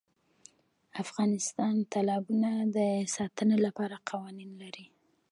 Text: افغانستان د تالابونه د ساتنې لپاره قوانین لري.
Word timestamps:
افغانستان 1.03 1.73
د 1.81 1.89
تالابونه 1.93 2.49
د 2.75 2.77
ساتنې 3.15 3.57
لپاره 3.65 3.95
قوانین 4.09 4.51
لري. 4.61 4.85